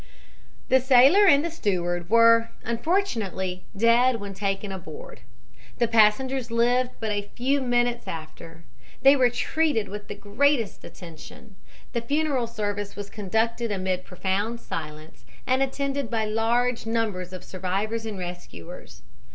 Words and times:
"The 0.69 0.79
sailor 0.79 1.27
and 1.27 1.45
steward 1.53 2.09
were 2.09 2.49
unfortunately 2.63 3.65
dead 3.77 4.15
when 4.15 4.33
taken 4.33 4.71
aboard. 4.71 5.19
The 5.77 5.87
passengers 5.87 6.49
lived 6.49 6.89
but 6.99 7.11
a 7.11 7.29
few 7.35 7.61
minutes 7.61 8.07
after. 8.07 8.63
They 9.03 9.15
were 9.15 9.29
treated 9.29 9.89
with 9.89 10.07
the 10.07 10.15
greatest 10.15 10.83
attention. 10.83 11.55
The 11.93 12.01
funeral 12.01 12.47
service 12.47 12.95
was 12.95 13.11
conducted 13.11 13.71
amid 13.71 14.03
profound 14.03 14.59
silence 14.59 15.23
and 15.45 15.61
attended 15.61 16.09
by 16.09 16.23
a 16.23 16.31
large 16.31 16.87
number 16.87 17.21
of 17.21 17.43
survivors 17.43 18.03
and 18.07 18.17
rescuers. 18.17 19.03